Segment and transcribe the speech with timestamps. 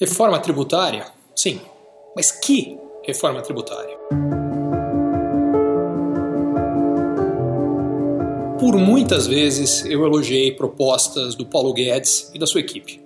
[0.00, 1.08] Reforma tributária?
[1.36, 1.60] Sim.
[2.16, 3.98] Mas que reforma tributária?
[8.58, 12.98] Por muitas vezes eu elogiei propostas do Paulo Guedes e da sua equipe.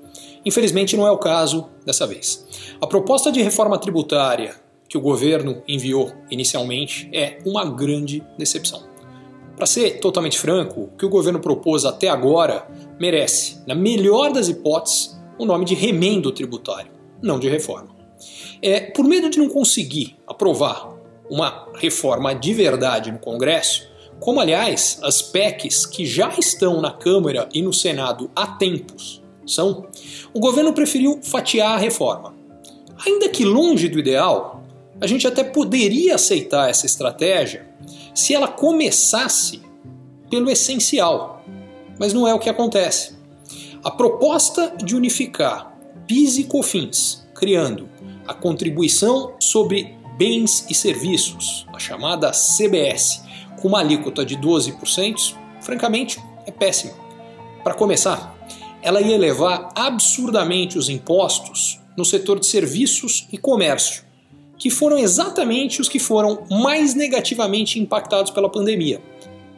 [0.46, 2.46] Infelizmente não é o caso dessa vez.
[2.80, 4.54] A proposta de reforma tributária
[4.88, 8.84] que o governo enviou inicialmente é uma grande decepção.
[9.56, 12.68] Para ser totalmente franco, o que o governo propôs até agora
[13.00, 16.90] merece, na melhor das hipóteses, o nome de remendo tributário,
[17.22, 17.94] não de reforma.
[18.62, 20.94] É, por medo de não conseguir aprovar
[21.28, 23.88] uma reforma de verdade no Congresso,
[24.20, 29.86] como aliás as PECs que já estão na Câmara e no Senado há tempos são,
[30.32, 32.34] o governo preferiu fatiar a reforma.
[33.04, 34.62] Ainda que longe do ideal,
[35.00, 37.66] a gente até poderia aceitar essa estratégia
[38.14, 39.60] se ela começasse
[40.30, 41.44] pelo essencial,
[41.98, 43.14] mas não é o que acontece.
[43.82, 45.73] A proposta de unificar
[46.06, 47.88] PIS e COFINS, criando
[48.26, 53.22] a contribuição sobre bens e serviços, a chamada CBS,
[53.60, 56.94] com uma alíquota de 12%, francamente, é péssima.
[57.62, 58.36] Para começar,
[58.82, 64.04] ela ia elevar absurdamente os impostos no setor de serviços e comércio,
[64.58, 69.02] que foram exatamente os que foram mais negativamente impactados pela pandemia.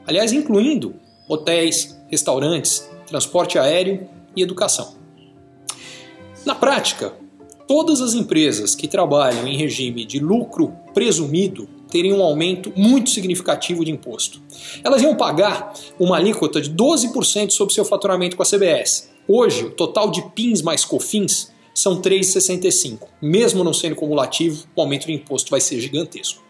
[0.07, 0.95] Aliás, incluindo
[1.29, 4.97] hotéis, restaurantes, transporte aéreo e educação.
[6.47, 7.13] Na prática,
[7.67, 13.85] todas as empresas que trabalham em regime de lucro presumido teriam um aumento muito significativo
[13.85, 14.41] de imposto.
[14.85, 19.11] Elas iam pagar uma alíquota de 12% sobre seu faturamento com a CBS.
[19.27, 23.09] Hoje, o total de PINs mais COFINS são 3,65.
[23.21, 26.45] Mesmo não sendo cumulativo, o aumento de imposto vai ser gigantesco.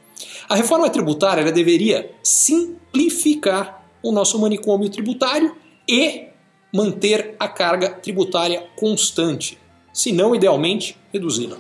[0.47, 5.57] A reforma tributária deveria simplificar o nosso manicômio tributário
[5.89, 6.27] e
[6.71, 9.59] manter a carga tributária constante,
[9.97, 11.57] se não idealmente reduzi-la.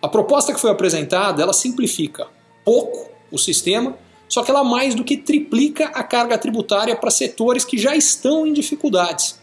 [0.00, 2.26] A proposta que foi apresentada, ela simplifica
[2.64, 3.94] pouco o sistema,
[4.26, 8.46] só que ela mais do que triplica a carga tributária para setores que já estão
[8.46, 9.38] em dificuldades.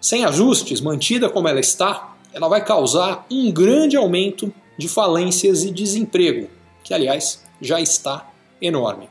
[0.00, 5.70] Sem ajustes, mantida como ela está, ela vai causar um grande aumento de falências e
[5.70, 6.50] desemprego,
[6.82, 9.08] que aliás já está enorme.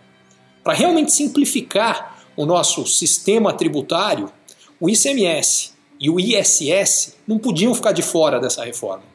[0.61, 4.29] Para realmente simplificar o nosso sistema tributário,
[4.81, 5.72] o ICMS
[6.03, 9.05] e o ISS não podiam ficar de fora dessa reforma.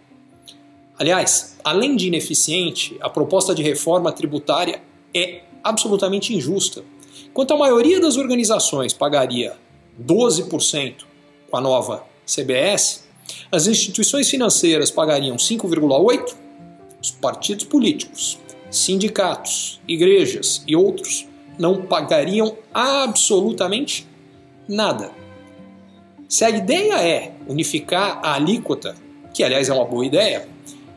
[0.98, 4.80] Aliás, além de ineficiente, a proposta de reforma tributária
[5.14, 6.82] é absolutamente injusta.
[7.26, 9.54] Enquanto a maioria das organizações pagaria
[10.02, 11.04] 12%
[11.50, 13.04] com a nova CBS,
[13.52, 16.34] as instituições financeiras pagariam 5,8%,
[17.02, 18.38] os partidos políticos,
[18.70, 21.28] sindicatos, igrejas e outros
[21.58, 24.06] não pagariam absolutamente
[24.66, 25.27] nada.
[26.28, 28.94] Se a ideia é unificar a alíquota,
[29.32, 30.46] que aliás é uma boa ideia,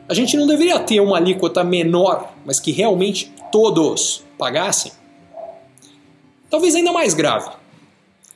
[0.06, 4.92] a gente não deveria ter uma alíquota menor, mas que realmente todos pagassem?
[6.50, 7.50] Talvez ainda mais grave.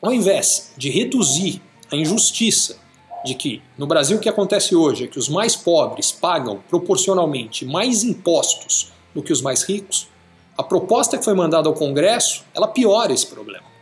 [0.00, 1.60] Ao invés de reduzir
[1.92, 2.78] a injustiça
[3.26, 7.66] de que no Brasil o que acontece hoje é que os mais pobres pagam proporcionalmente
[7.66, 10.08] mais impostos do que os mais ricos,
[10.56, 13.75] a proposta que foi mandada ao Congresso, ela piora esse problema.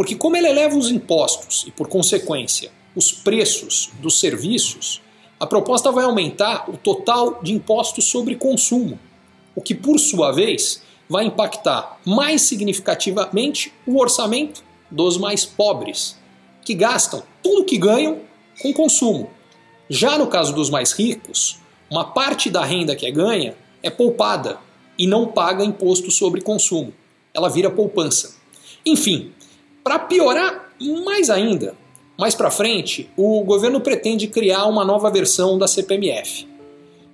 [0.00, 5.02] Porque como ele eleva os impostos e por consequência os preços dos serviços,
[5.38, 8.98] a proposta vai aumentar o total de impostos sobre consumo,
[9.54, 16.16] o que por sua vez vai impactar mais significativamente o orçamento dos mais pobres,
[16.64, 18.20] que gastam tudo que ganham
[18.62, 19.28] com consumo.
[19.90, 21.58] Já no caso dos mais ricos,
[21.90, 24.60] uma parte da renda que é ganha é poupada
[24.98, 26.90] e não paga imposto sobre consumo.
[27.34, 28.40] Ela vira poupança.
[28.86, 29.34] Enfim,
[29.82, 30.70] para piorar
[31.04, 31.74] mais ainda,
[32.18, 36.46] mais para frente, o governo pretende criar uma nova versão da CPMF.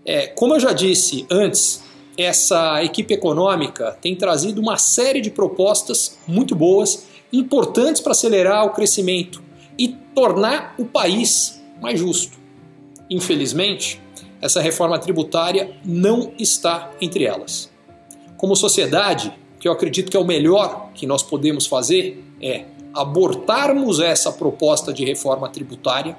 [0.04, 1.82] É, como eu já disse antes,
[2.18, 8.70] essa equipe econômica tem trazido uma série de propostas muito boas, importantes para acelerar o
[8.70, 9.42] crescimento
[9.78, 12.38] e tornar o país mais justo.
[13.08, 14.00] Infelizmente,
[14.40, 17.70] essa reforma tributária não está entre elas.
[18.36, 24.00] Como sociedade, que eu acredito que é o melhor que nós podemos fazer é abortarmos
[24.00, 26.16] essa proposta de reforma tributária,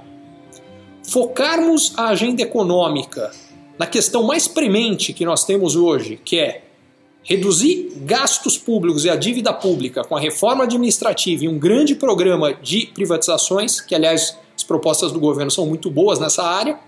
[1.03, 3.31] focarmos a agenda econômica
[3.77, 6.63] na questão mais premente que nós temos hoje, que é
[7.23, 12.53] reduzir gastos públicos e a dívida pública com a reforma administrativa e um grande programa
[12.53, 16.79] de privatizações, que aliás as propostas do governo são muito boas nessa área,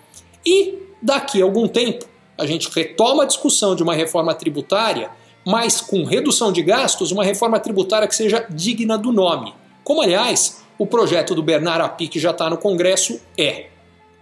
[0.45, 2.05] e daqui a algum tempo
[2.37, 5.11] a gente retoma a discussão de uma reforma tributária,
[5.49, 9.51] mas com redução de gastos, uma reforma tributária que seja digna do nome.
[9.83, 13.69] Como aliás o projeto do Bernard Api, que já está no Congresso, é.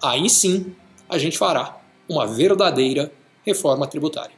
[0.02, 0.74] Aí sim
[1.10, 3.12] a gente fará uma verdadeira
[3.46, 4.38] reforma tributária.